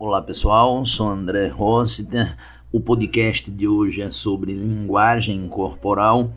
[0.00, 2.36] Olá pessoal, sou André Rossiter.
[2.70, 6.32] O podcast de hoje é sobre linguagem corporal.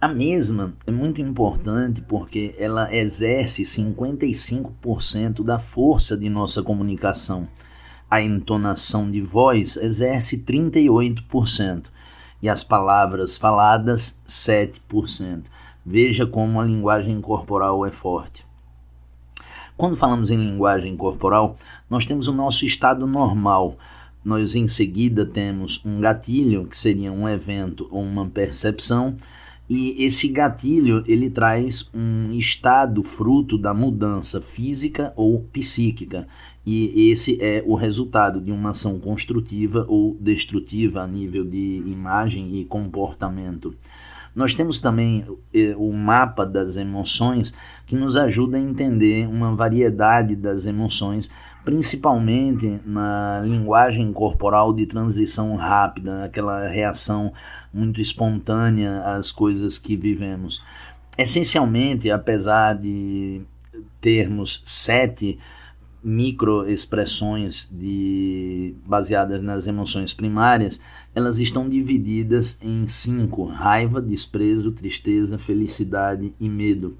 [0.00, 7.48] A mesma é muito importante porque ela exerce 55% da força de nossa comunicação.
[8.08, 11.86] A entonação de voz exerce 38%
[12.40, 15.42] e as palavras faladas 7%.
[15.84, 18.46] Veja como a linguagem corporal é forte.
[19.76, 21.56] Quando falamos em linguagem corporal,
[21.92, 23.76] nós temos o nosso estado normal.
[24.24, 29.14] Nós em seguida temos um gatilho, que seria um evento ou uma percepção,
[29.68, 36.26] e esse gatilho ele traz um estado fruto da mudança física ou psíquica.
[36.64, 42.58] E esse é o resultado de uma ação construtiva ou destrutiva a nível de imagem
[42.58, 43.74] e comportamento.
[44.34, 47.52] Nós temos também eh, o mapa das emoções
[47.86, 51.30] que nos ajuda a entender uma variedade das emoções,
[51.64, 57.32] principalmente na linguagem corporal de transição rápida, aquela reação
[57.72, 60.62] muito espontânea às coisas que vivemos.
[61.16, 63.42] Essencialmente, apesar de
[64.00, 65.38] termos sete
[66.02, 70.80] microexpressões de baseadas nas emoções primárias,
[71.14, 76.96] elas estão divididas em cinco: raiva, desprezo, tristeza, felicidade e medo.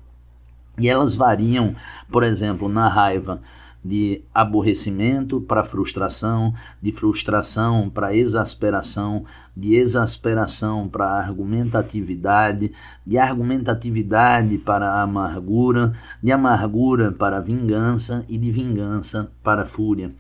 [0.79, 1.75] E elas variam,
[2.11, 3.43] por exemplo, na raiva,
[3.85, 9.25] de aborrecimento para frustração, de frustração para exasperação,
[9.57, 12.73] de exasperação para argumentatividade,
[13.05, 20.13] de argumentatividade para amargura, de amargura para vingança e de vingança para fúria.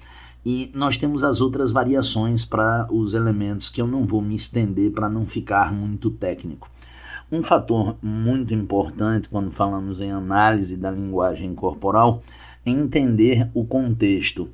[0.44, 4.90] E nós temos as outras variações para os elementos que eu não vou me estender
[4.90, 6.68] para não ficar muito técnico.
[7.30, 12.22] Um fator muito importante quando falamos em análise da linguagem corporal
[12.64, 14.48] entender o contexto.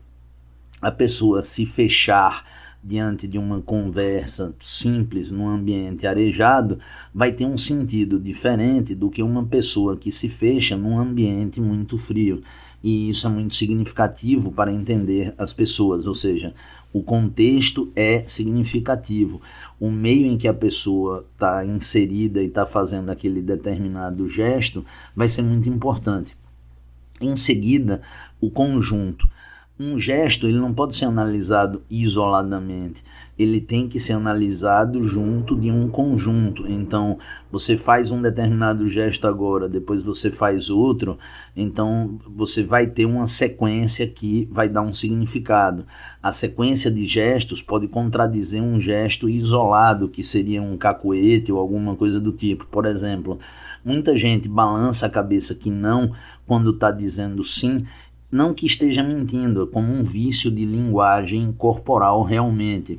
[0.80, 2.44] A pessoa se fechar
[2.82, 6.78] diante de uma conversa simples num ambiente arejado
[7.12, 11.98] vai ter um sentido diferente do que uma pessoa que se fecha num ambiente muito
[11.98, 12.42] frio.
[12.82, 16.54] E isso é muito significativo para entender as pessoas, ou seja,
[16.92, 19.42] o contexto é significativo.
[19.80, 25.28] O meio em que a pessoa está inserida e está fazendo aquele determinado gesto vai
[25.28, 26.36] ser muito importante.
[27.20, 28.00] Em seguida,
[28.40, 29.28] o conjunto.
[29.80, 33.00] Um gesto ele não pode ser analisado isoladamente,
[33.38, 36.66] ele tem que ser analisado junto de um conjunto.
[36.66, 37.16] Então,
[37.48, 41.16] você faz um determinado gesto agora, depois você faz outro,
[41.56, 45.86] então você vai ter uma sequência que vai dar um significado.
[46.20, 51.94] A sequência de gestos pode contradizer um gesto isolado, que seria um cacoete ou alguma
[51.94, 52.66] coisa do tipo.
[52.66, 53.38] Por exemplo,
[53.84, 56.12] muita gente balança a cabeça que não
[56.48, 57.86] quando está dizendo sim,
[58.32, 62.98] não que esteja mentindo, é como um vício de linguagem corporal realmente.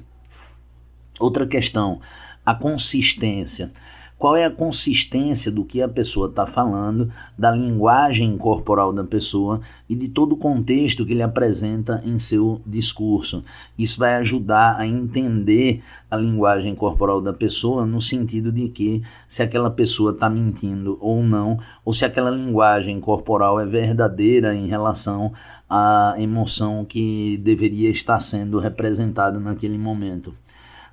[1.20, 2.00] Outra questão,
[2.46, 3.72] a consistência
[4.20, 9.62] qual é a consistência do que a pessoa está falando, da linguagem corporal da pessoa
[9.88, 13.46] e de todo o contexto que ele apresenta em seu discurso.
[13.78, 15.82] Isso vai ajudar a entender
[16.12, 21.24] a linguagem corporal da pessoa no sentido de que se aquela pessoa está mentindo ou
[21.24, 25.32] não, ou se aquela linguagem corporal é verdadeira em relação
[25.70, 30.34] à emoção que deveria estar sendo representada naquele momento.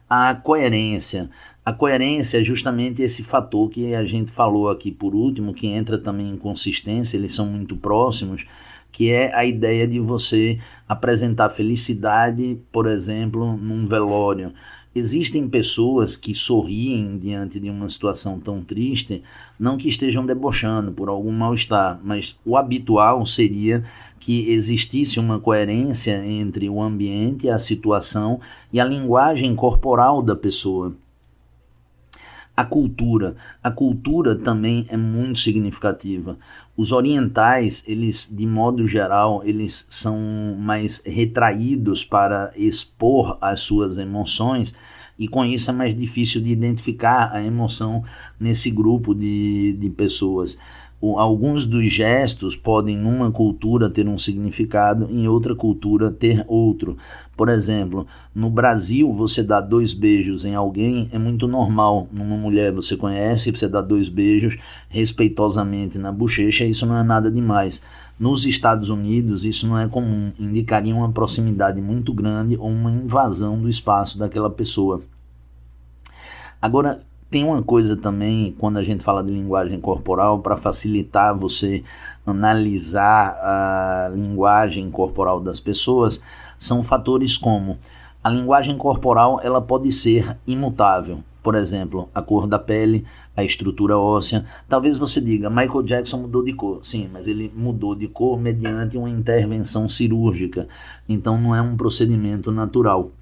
[0.09, 1.28] A coerência
[1.66, 5.99] a coerência é justamente esse fator que a gente falou aqui por último, que entra
[5.99, 8.47] também em consistência, eles são muito próximos,
[8.93, 14.53] que é a ideia de você apresentar felicidade, por exemplo, num velório.
[14.94, 19.25] Existem pessoas que sorriem diante de uma situação tão triste,
[19.59, 23.83] não que estejam debochando por algum mal-estar, mas o habitual seria
[24.21, 28.38] que existisse uma coerência entre o ambiente, a situação
[28.72, 30.94] e a linguagem corporal da pessoa
[32.56, 33.37] a cultura.
[33.62, 36.39] A cultura também é muito significativa.
[36.77, 44.75] Os orientais, eles, de modo geral, eles são mais retraídos para expor as suas emoções
[45.19, 48.04] e com isso é mais difícil de identificar a emoção
[48.39, 50.59] nesse grupo de, de pessoas
[51.01, 56.97] alguns dos gestos podem numa cultura ter um significado, em outra cultura ter outro.
[57.37, 62.09] Por exemplo, no Brasil você dá dois beijos em alguém é muito normal.
[62.10, 64.57] Numa mulher você conhece, você dá dois beijos
[64.89, 67.83] respeitosamente na bochecha, isso não é nada demais.
[68.19, 73.60] Nos Estados Unidos isso não é comum, indicaria uma proximidade muito grande ou uma invasão
[73.60, 75.03] do espaço daquela pessoa.
[76.60, 81.83] Agora, tem uma coisa também, quando a gente fala de linguagem corporal, para facilitar você
[82.25, 86.23] analisar a linguagem corporal das pessoas,
[86.59, 87.78] são fatores como
[88.23, 91.21] a linguagem corporal ela pode ser imutável.
[91.43, 93.05] Por exemplo, a cor da pele,
[93.37, 94.45] a estrutura óssea.
[94.69, 96.81] Talvez você diga, Michael Jackson mudou de cor.
[96.83, 100.67] Sim, mas ele mudou de cor mediante uma intervenção cirúrgica.
[101.09, 103.13] Então não é um procedimento natural.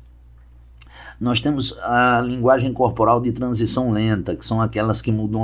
[1.20, 5.43] Nós temos a linguagem corporal de transição lenta, que são aquelas que mudam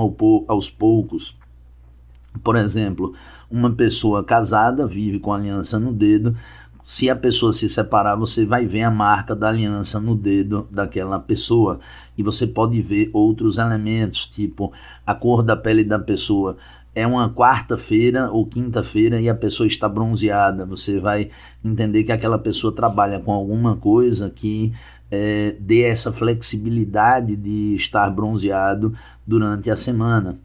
[0.49, 1.37] aos poucos.
[2.43, 3.15] Por exemplo,
[3.51, 6.37] uma pessoa casada vive com aliança no dedo.
[6.83, 11.19] Se a pessoa se separar, você vai ver a marca da aliança no dedo daquela
[11.19, 11.79] pessoa.
[12.17, 14.73] E você pode ver outros elementos, tipo
[15.07, 16.57] a cor da pele da pessoa.
[16.95, 20.65] É uma quarta-feira ou quinta-feira e a pessoa está bronzeada.
[20.67, 21.31] Você vai
[21.65, 24.73] entender que aquela pessoa trabalha com alguma coisa que
[25.11, 28.95] é, dê essa flexibilidade de estar bronzeado
[29.27, 30.39] durante a semana.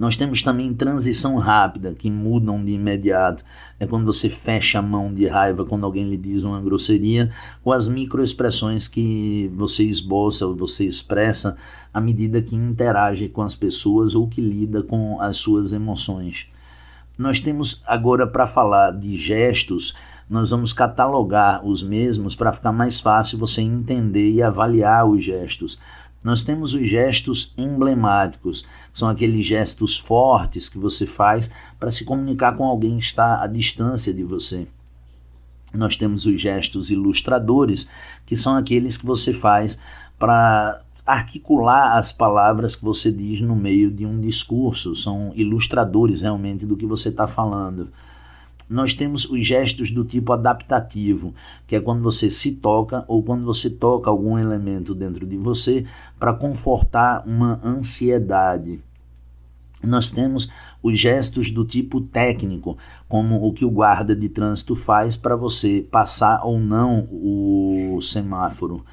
[0.00, 3.44] Nós temos também transição rápida, que mudam de imediato.
[3.78, 7.30] É quando você fecha a mão de raiva quando alguém lhe diz uma grosseria,
[7.62, 11.54] ou as microexpressões que você esboça ou você expressa
[11.92, 16.50] à medida que interage com as pessoas ou que lida com as suas emoções.
[17.18, 19.94] Nós temos agora para falar de gestos,
[20.30, 25.76] nós vamos catalogar os mesmos para ficar mais fácil você entender e avaliar os gestos.
[26.22, 31.50] Nós temos os gestos emblemáticos, são aqueles gestos fortes que você faz
[31.80, 34.68] para se comunicar com alguém que está à distância de você.
[35.74, 37.88] Nós temos os gestos ilustradores,
[38.24, 39.80] que são aqueles que você faz
[40.16, 46.64] para articular as palavras que você diz no meio de um discurso, são ilustradores realmente
[46.64, 47.88] do que você está falando
[48.70, 51.34] nós temos os gestos do tipo adaptativo,
[51.66, 55.84] que é quando você se toca ou quando você toca algum elemento dentro de você
[56.20, 58.80] para confortar uma ansiedade.
[59.82, 60.48] Nós temos
[60.80, 62.78] os gestos do tipo técnico,
[63.08, 68.84] como o que o guarda de trânsito faz para você passar ou não o semáforo.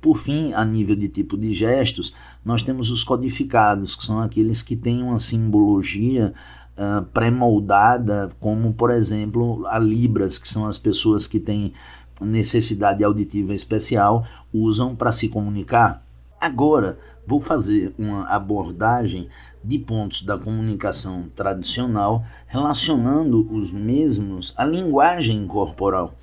[0.00, 2.12] Por fim, a nível de tipo de gestos,
[2.44, 6.32] nós temos os codificados, que são aqueles que têm uma simbologia
[6.80, 11.74] uh, pré-moldada, como por exemplo a Libras, que são as pessoas que têm
[12.20, 16.04] necessidade auditiva especial, usam para se comunicar.
[16.40, 19.28] Agora, vou fazer uma abordagem
[19.62, 26.14] de pontos da comunicação tradicional relacionando os mesmos à linguagem corporal.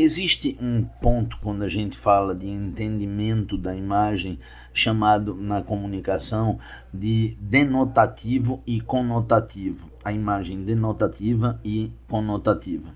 [0.00, 4.38] Existe um ponto quando a gente fala de entendimento da imagem
[4.72, 6.60] chamado na comunicação
[6.94, 9.90] de denotativo e conotativo.
[10.04, 12.94] A imagem denotativa e conotativa.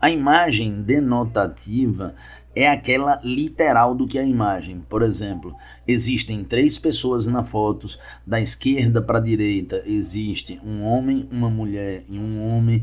[0.00, 2.14] A imagem denotativa
[2.56, 4.80] é aquela literal do que a imagem.
[4.88, 5.54] Por exemplo,
[5.86, 7.86] existem três pessoas na foto,
[8.26, 12.82] da esquerda para a direita existe um homem, uma mulher e um homem.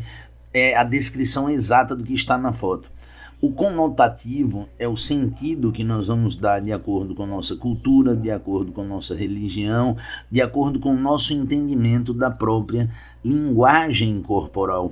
[0.54, 2.96] É a descrição exata do que está na foto.
[3.40, 8.16] O conotativo é o sentido que nós vamos dar de acordo com a nossa cultura,
[8.16, 9.96] de acordo com a nossa religião,
[10.32, 12.90] de acordo com o nosso entendimento da própria
[13.24, 14.92] linguagem corporal.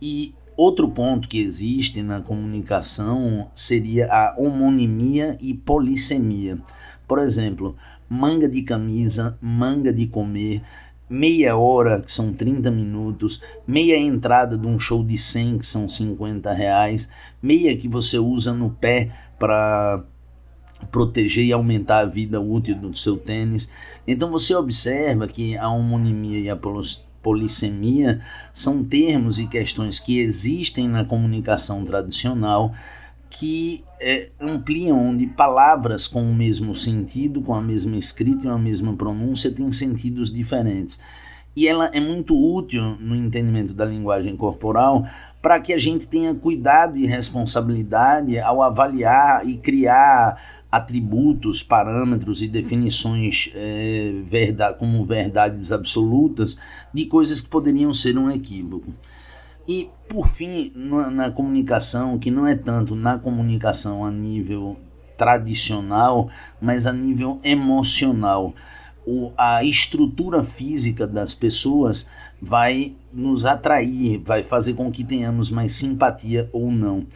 [0.00, 6.58] E outro ponto que existe na comunicação seria a homonimia e polissemia.
[7.06, 7.76] Por exemplo,
[8.08, 10.62] manga de camisa, manga de comer,
[11.10, 15.88] meia hora, que são 30 minutos, meia entrada de um show de 100, que são
[15.88, 17.08] 50 reais,
[17.42, 20.04] meia que você usa no pé para
[20.92, 23.68] proteger e aumentar a vida útil do seu tênis.
[24.06, 26.58] Então você observa que a homonimia e a
[27.20, 28.22] polissemia
[28.54, 32.72] são termos e questões que existem na comunicação tradicional
[33.30, 38.58] que é, ampliam onde palavras com o mesmo sentido, com a mesma escrita e a
[38.58, 40.98] mesma pronúncia têm sentidos diferentes.
[41.54, 45.06] E ela é muito útil no entendimento da linguagem corporal
[45.40, 52.48] para que a gente tenha cuidado e responsabilidade ao avaliar e criar atributos, parâmetros e
[52.48, 56.56] definições é, verdade, como verdades absolutas
[56.92, 58.92] de coisas que poderiam ser um equívoco.
[59.68, 64.76] E, por fim, na, na, comunicação, que não é tanto na comunicação a nível
[65.16, 68.54] tradicional, mas a nível emocional.
[69.06, 72.06] O, a estrutura física das pessoas
[72.40, 77.06] vai nos atrair, vai fazer com que tenhamos mais simpatia ou não.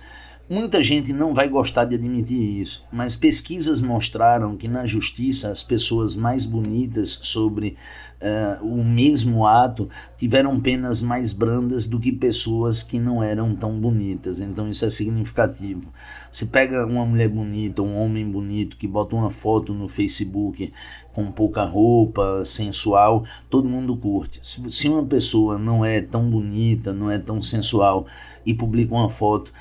[0.49, 5.63] Muita gente não vai gostar de admitir isso, mas pesquisas mostraram que na justiça as
[5.63, 7.79] pessoas mais bonitas sobre
[8.21, 13.79] uh, o mesmo ato tiveram penas mais brandas do que pessoas que não eram tão
[13.79, 14.41] bonitas.
[14.41, 15.93] Então isso é significativo.
[16.31, 20.73] Se pega uma mulher bonita, um homem bonito que bota uma foto no Facebook
[21.13, 24.41] com pouca roupa, sensual, todo mundo curte.
[24.43, 28.07] Se, uma pessoa não é tão bonita, não é tão sensual
[28.45, 29.53] e publica uma foto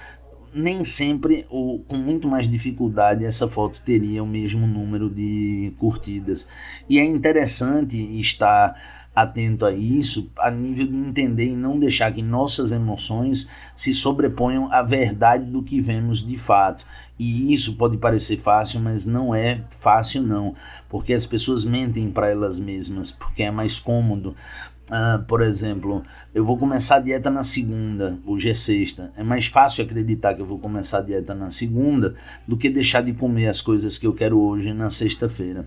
[0.53, 6.48] nem sempre, ou com muito mais dificuldade, essa foto teria o mesmo número de curtidas.
[6.89, 8.75] E é interessante estar
[9.15, 14.72] atento a isso, a nível de entender e não deixar que nossas emoções se sobreponham
[14.72, 16.86] à verdade do que vemos de fato.
[17.17, 20.55] E isso pode parecer fácil, mas não é fácil não,
[20.89, 24.36] porque as pessoas mentem para elas mesmas, porque é mais cômodo.
[24.90, 26.04] Uh, por exemplo,
[26.36, 29.13] eu vou começar a dieta na segunda, hoje é sexta.
[29.16, 33.02] É mais fácil acreditar que eu vou começar a dieta na segunda do que deixar
[33.02, 35.66] de comer as coisas que eu quero hoje na sexta-feira.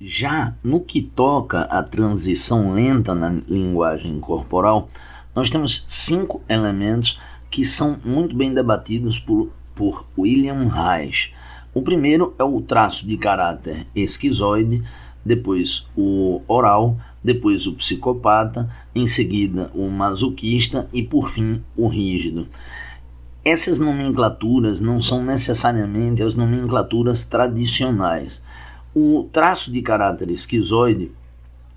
[0.00, 4.88] Já no que toca à transição lenta na linguagem corporal,
[5.34, 7.20] nós temos cinco elementos
[7.50, 11.34] que são muito bem debatidos por, por William Reich.
[11.74, 14.82] O primeiro é o traço de caráter esquizoide,
[15.24, 22.46] depois o oral, depois o psicopata, em seguida o masoquista e por fim o rígido.
[23.44, 28.42] Essas nomenclaturas não são necessariamente as nomenclaturas tradicionais.
[28.94, 31.10] O traço de caráter esquizoide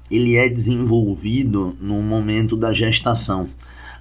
[0.09, 3.49] ele é desenvolvido no momento da gestação.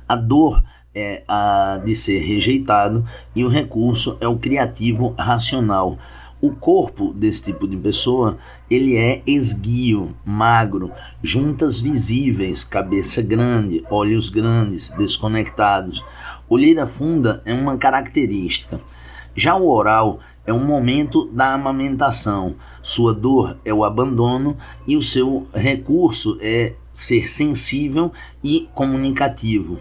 [0.06, 0.62] A dor
[0.94, 5.98] é a de ser rejeitado e o recurso é o criativo racional.
[6.40, 8.38] O corpo desse tipo de pessoa
[8.71, 16.04] ele é esguio, magro, juntas visíveis, cabeça grande, olhos grandes, desconectados.
[16.49, 18.80] Olheira funda é uma característica.
[19.35, 22.54] Já o oral é um momento da amamentação.
[22.83, 29.78] Sua dor é o abandono e o seu recurso é ser sensível e comunicativo.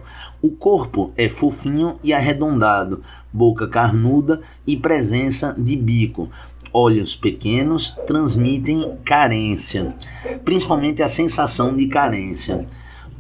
[0.48, 6.30] O corpo é fofinho e arredondado, boca carnuda e presença de bico.
[6.72, 9.94] Olhos pequenos transmitem carência,
[10.46, 12.66] principalmente a sensação de carência.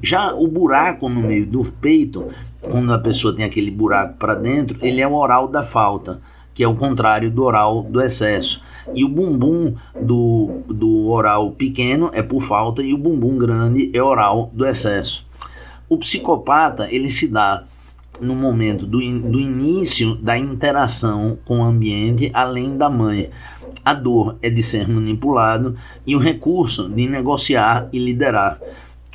[0.01, 2.29] Já o buraco no meio do peito,
[2.61, 6.21] quando a pessoa tem aquele buraco para dentro, ele é o oral da falta
[6.53, 8.63] que é o contrário do oral do excesso.
[8.95, 14.01] E o bumbum do, do oral pequeno é por falta e o bumbum grande é
[14.01, 15.26] oral do excesso.
[15.89, 17.63] O psicopata ele se dá
[18.19, 23.29] no momento do, in, do início da interação com o ambiente além da mãe.
[23.85, 28.59] A dor é de ser manipulado e o recurso de negociar e liderar.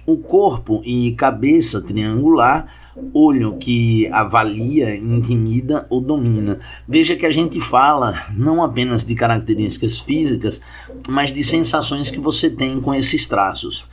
[0.05, 2.67] O corpo e cabeça triangular
[3.13, 6.61] olho que avalia, intimida ou domina.
[6.87, 10.61] Veja que a gente fala não apenas de características físicas,
[11.09, 13.85] mas de sensações que você tem com esses traços.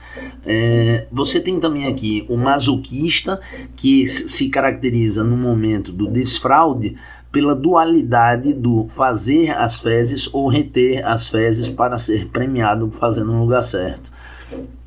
[0.45, 3.39] É, você tem também aqui o masoquista,
[3.75, 6.97] que se caracteriza no momento do desfraude
[7.31, 13.41] pela dualidade do fazer as fezes ou reter as fezes para ser premiado fazendo no
[13.41, 14.11] lugar certo.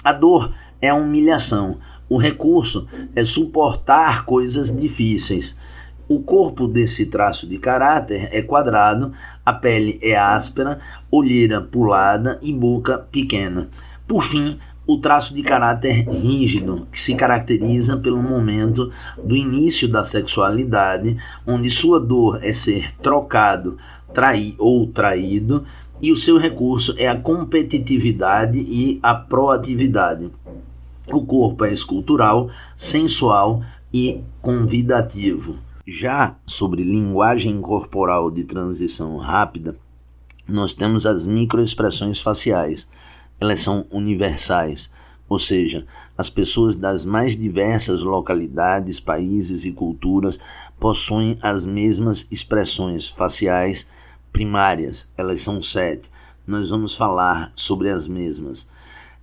[0.03, 0.53] A dor
[0.83, 1.79] é a humilhação
[2.13, 2.87] o recurso
[3.17, 5.57] é suportar coisas difíceis.
[6.07, 9.15] O corpo desse traço de caráter é quadrado,
[9.47, 10.79] a pele é áspera,
[11.11, 13.71] olheira pulada e boca pequena.
[14.07, 18.93] Por fim, o traço de caráter rígido, que se caracteriza pelo momento
[19.25, 23.79] do início da sexualidade, onde sua dor é ser trocado,
[24.13, 25.65] trair ou traído,
[25.99, 30.31] e o seu recurso é a competitividade e a proatividade.
[31.13, 35.59] O corpo é escultural, sensual e convidativo.
[35.87, 39.77] Já sobre linguagem corporal de transição rápida,
[40.49, 42.89] nós temos as microexpressões faciais.
[43.39, 44.91] Elas são universais,
[45.29, 50.39] ou seja, as pessoas das mais diversas localidades, países e culturas
[50.81, 53.87] possuem as mesmas expressões faciais
[54.33, 55.11] primárias.
[55.17, 56.11] Elas são sete.
[56.47, 58.67] Nós vamos falar sobre as mesmas.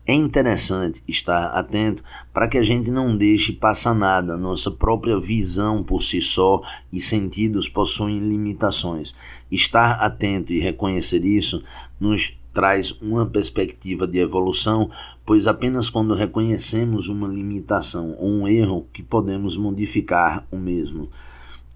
[0.10, 4.36] É interessante estar atento para que a gente não deixe passar nada.
[4.36, 9.16] Nossa própria visão por si só e sentidos possuem limitações.
[9.52, 11.64] Estar atento e reconhecer isso
[12.00, 14.90] nos traz uma perspectiva de evolução,
[15.24, 21.08] pois apenas quando reconhecemos uma limitação ou um erro que podemos modificar o mesmo.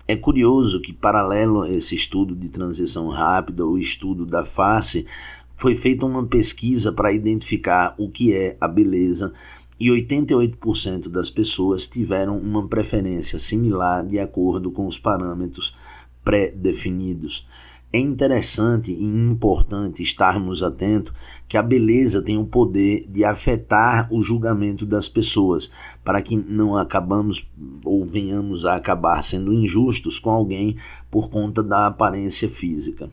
[0.07, 5.05] É curioso que, paralelo a esse estudo de transição rápida, o estudo da face,
[5.55, 9.33] foi feita uma pesquisa para identificar o que é a beleza
[9.79, 15.75] e 88% das pessoas tiveram uma preferência similar de acordo com os parâmetros
[16.23, 17.47] pré-definidos.
[17.91, 21.13] É interessante e importante estarmos atentos
[21.47, 25.69] que a beleza tem o poder de afetar o julgamento das pessoas,
[26.03, 27.47] para que não acabamos
[27.85, 30.75] ou venhamos a acabar sendo injustos com alguém
[31.11, 33.11] por conta da aparência física.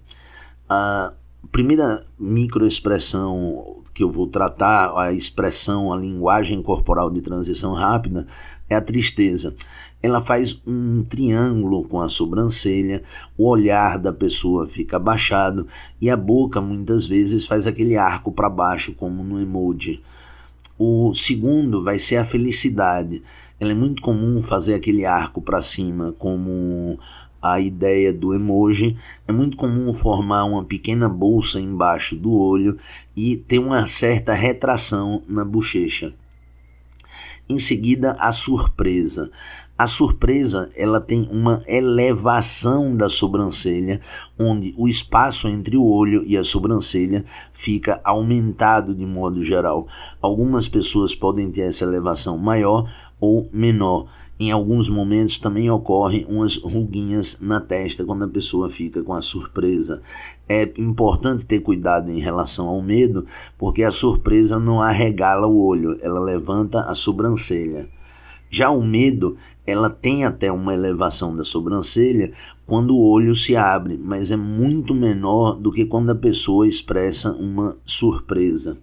[0.67, 1.13] Ah,
[1.49, 8.27] primeira microexpressão que eu vou tratar, a expressão, a linguagem corporal de transição rápida,
[8.69, 9.55] é a tristeza.
[10.03, 13.03] Ela faz um triângulo com a sobrancelha,
[13.37, 15.67] o olhar da pessoa fica abaixado
[16.01, 20.03] e a boca muitas vezes faz aquele arco para baixo, como no emoji.
[20.79, 23.23] O segundo vai ser a felicidade.
[23.59, 26.99] Ela é muito comum fazer aquele arco para cima, como
[27.41, 32.77] a ideia do emoji, é muito comum formar uma pequena bolsa embaixo do olho
[33.17, 36.13] e ter uma certa retração na bochecha.
[37.49, 39.31] Em seguida, a surpresa.
[39.81, 43.99] A surpresa ela tem uma elevação da sobrancelha,
[44.39, 49.89] onde o espaço entre o olho e a sobrancelha fica aumentado de modo geral.
[50.21, 54.07] Algumas pessoas podem ter essa elevação maior ou menor.
[54.43, 59.21] Em alguns momentos também ocorrem umas ruguinhas na testa quando a pessoa fica com a
[59.21, 60.01] surpresa.
[60.49, 63.27] É importante ter cuidado em relação ao medo,
[63.59, 67.87] porque a surpresa não arregala o olho, ela levanta a sobrancelha.
[68.49, 72.33] Já o medo, ela tem até uma elevação da sobrancelha
[72.67, 77.31] quando o olho se abre, mas é muito menor do que quando a pessoa expressa
[77.33, 78.79] uma surpresa.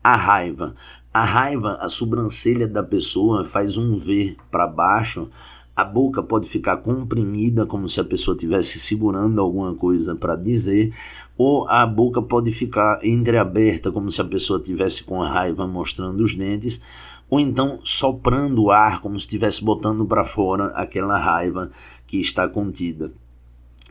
[0.00, 0.76] A raiva.
[1.16, 5.30] A raiva, a sobrancelha da pessoa faz um V para baixo,
[5.74, 10.92] a boca pode ficar comprimida, como se a pessoa estivesse segurando alguma coisa para dizer,
[11.34, 16.34] ou a boca pode ficar entreaberta, como se a pessoa estivesse com raiva mostrando os
[16.34, 16.82] dentes,
[17.30, 21.70] ou então soprando o ar, como se estivesse botando para fora aquela raiva
[22.06, 23.10] que está contida.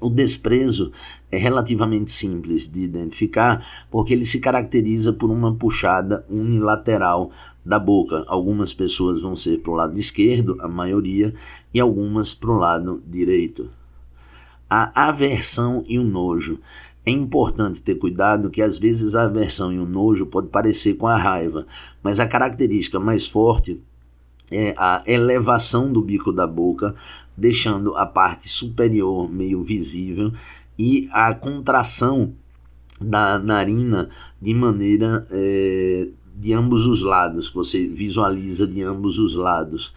[0.02, 0.92] O desprezo
[1.32, 7.32] é relativamente simples de identificar porque ele se caracteriza por uma puxada unilateral
[7.66, 8.26] da boca.
[8.28, 11.34] Algumas pessoas vão ser para o lado esquerdo, a maioria,
[11.74, 13.70] e algumas para o lado direito.
[14.70, 16.60] A aversão e o nojo.
[17.06, 21.08] É importante ter cuidado que às vezes a aversão e o nojo pode parecer com
[21.08, 21.66] a raiva,
[22.04, 23.80] mas a característica mais forte
[24.52, 26.96] é a elevação do bico da boca,
[27.38, 30.32] deixando a parte superior meio visível
[30.78, 32.34] e a contração
[33.00, 34.10] da narina
[34.42, 39.94] de maneira é, de ambos os lados, você visualiza de ambos os lados.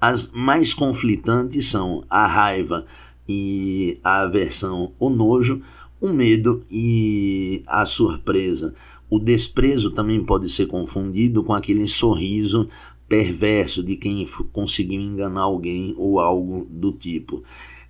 [0.00, 2.86] As mais conflitantes são a raiva
[3.28, 5.62] e a aversão, o nojo,
[6.00, 8.74] o medo e a surpresa.
[9.08, 12.68] O desprezo também pode ser confundido com aquele sorriso
[13.08, 17.42] perverso de quem conseguiu enganar alguém ou algo do tipo.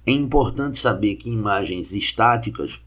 [0.04, 2.80] É importante saber que imagens estáticas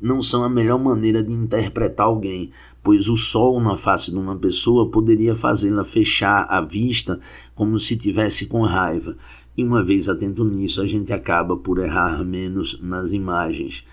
[0.00, 2.50] não são a melhor maneira de interpretar alguém,
[2.82, 7.20] pois o sol na face de uma pessoa poderia fazê-la fechar a vista
[7.54, 9.16] como se tivesse com raiva.
[9.56, 13.84] E uma vez atento nisso, a gente acaba por errar menos nas imagens.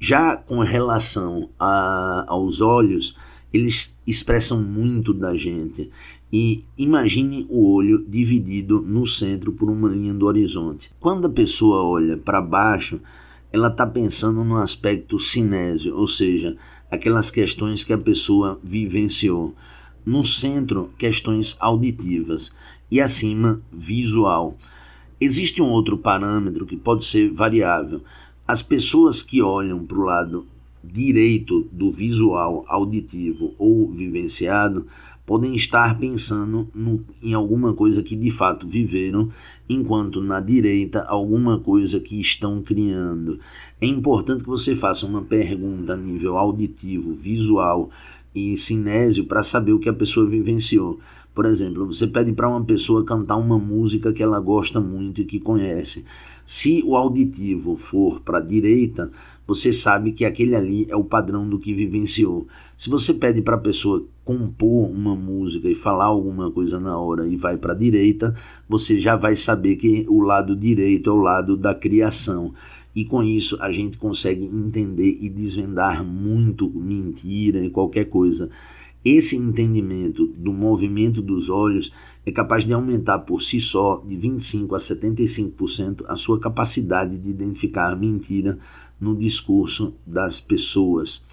[0.00, 3.16] Já com relação a, aos olhos,
[3.52, 5.90] eles expressam muito da gente.
[6.32, 10.90] E imagine o olho dividido no centro por uma linha do horizonte.
[10.98, 12.98] Quando a pessoa olha para baixo,
[13.52, 16.56] ela está pensando no aspecto cinésio, ou seja,
[16.90, 19.54] aquelas questões que a pessoa vivenciou.
[20.06, 22.50] No centro, questões auditivas
[22.90, 24.56] e acima, visual.
[25.20, 28.02] Existe um outro parâmetro que pode ser variável.
[28.48, 30.46] As pessoas que olham para o lado
[30.82, 34.86] direito do visual, auditivo ou vivenciado
[35.24, 39.30] podem estar pensando no, em alguma coisa que de fato viveram,
[39.68, 43.38] enquanto na direita alguma coisa que estão criando.
[43.80, 47.90] É importante que você faça uma pergunta a nível auditivo, visual
[48.34, 50.98] e cinésio para saber o que a pessoa vivenciou.
[51.34, 55.24] Por exemplo, você pede para uma pessoa cantar uma música que ela gosta muito e
[55.24, 56.04] que conhece.
[56.44, 59.10] Se o auditivo for para a direita,
[59.46, 62.46] você sabe que aquele ali é o padrão do que vivenciou.
[62.76, 67.26] Se você pede para a pessoa compor uma música e falar alguma coisa na hora
[67.26, 68.34] e vai para a direita,
[68.68, 72.54] você já vai saber que o lado direito é o lado da criação.
[72.94, 78.50] E com isso a gente consegue entender e desvendar muito mentira e qualquer coisa.
[79.04, 81.92] Esse entendimento do movimento dos olhos
[82.24, 87.28] é capaz de aumentar por si só de 25 a 75% a sua capacidade de
[87.28, 88.56] identificar mentira
[89.00, 91.24] no discurso das pessoas.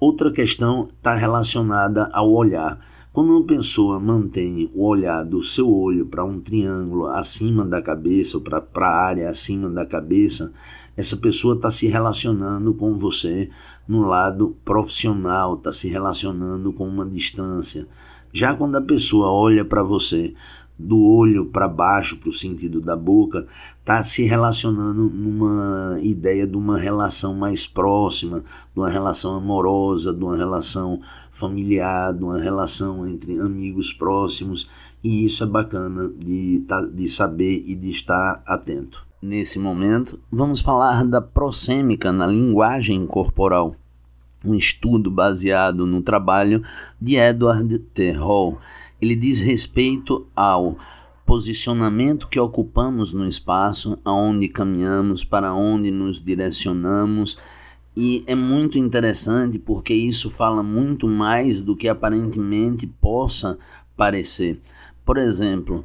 [0.00, 2.78] Outra questão está relacionada ao olhar.
[3.12, 8.36] Quando uma pessoa mantém o olhar do seu olho para um triângulo acima da cabeça
[8.36, 10.52] ou para a área acima da cabeça,
[10.96, 13.50] essa pessoa está se relacionando com você
[13.88, 17.88] no lado profissional, está se relacionando com uma distância.
[18.32, 20.32] Já quando a pessoa olha para você
[20.78, 23.46] do olho para baixo, para o sentido da boca,
[23.80, 30.22] está se relacionando numa ideia de uma relação mais próxima, de uma relação amorosa, de
[30.22, 34.68] uma relação familiar, de uma relação entre amigos próximos,
[35.02, 39.06] e isso é bacana de, tá, de saber e de estar atento.
[39.20, 43.74] Nesse momento, vamos falar da prosêmica na linguagem corporal,
[44.44, 46.62] um estudo baseado no trabalho
[47.00, 48.12] de Edward T.
[48.12, 48.58] Hall.
[49.00, 50.76] Ele diz respeito ao
[51.24, 57.38] posicionamento que ocupamos no espaço, aonde caminhamos, para onde nos direcionamos.
[57.94, 63.58] E é muito interessante porque isso fala muito mais do que aparentemente possa
[63.96, 64.60] parecer.
[65.04, 65.84] Por exemplo,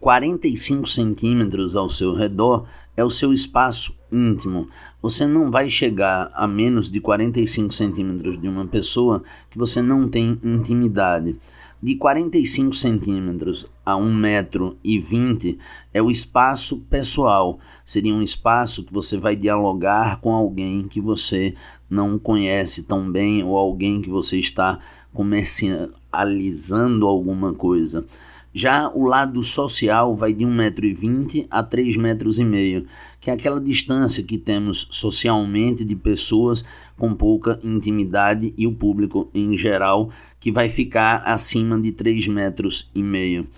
[0.00, 4.68] 45 centímetros ao seu redor é o seu espaço íntimo.
[5.02, 10.08] Você não vai chegar a menos de 45 centímetros de uma pessoa que você não
[10.08, 11.36] tem intimidade
[11.82, 15.58] de 45 centímetros a 1,20 metro e 20
[15.92, 17.58] é o espaço pessoal.
[17.84, 21.54] Seria um espaço que você vai dialogar com alguém que você
[21.88, 24.78] não conhece tão bem ou alguém que você está
[25.12, 28.04] comercializando alguma coisa.
[28.52, 32.86] Já o lado social vai de 1,20m a 3,5 metros, e meio,
[33.20, 36.64] que é aquela distância que temos socialmente de pessoas
[36.96, 40.10] com pouca intimidade e o público em geral
[40.46, 43.48] que vai ficar acima de 3 metros e meio.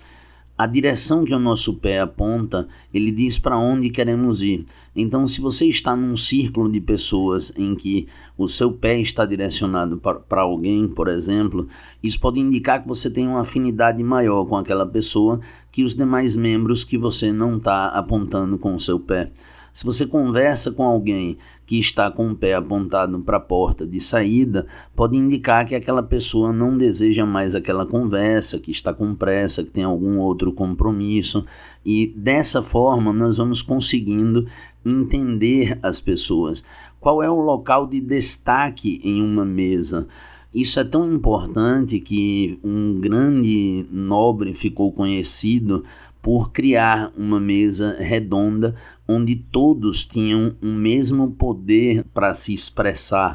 [0.57, 4.65] A direção que o nosso pé aponta, ele diz para onde queremos ir.
[4.95, 9.97] Então, se você está num círculo de pessoas em que o seu pé está direcionado
[9.97, 11.67] para alguém, por exemplo,
[12.01, 15.39] isso pode indicar que você tem uma afinidade maior com aquela pessoa
[15.71, 19.29] que os demais membros que você não está apontando com o seu pé.
[19.71, 24.01] Se você conversa com alguém que está com o pé apontado para a porta de
[24.01, 29.63] saída, pode indicar que aquela pessoa não deseja mais aquela conversa, que está com pressa,
[29.63, 31.45] que tem algum outro compromisso.
[31.85, 34.47] E dessa forma nós vamos conseguindo
[34.83, 36.63] entender as pessoas.
[36.99, 40.07] Qual é o local de destaque em uma mesa?
[40.53, 45.85] Isso é tão importante que um grande nobre ficou conhecido
[46.21, 48.75] por criar uma mesa redonda
[49.11, 53.27] onde todos tinham o mesmo poder para se expressar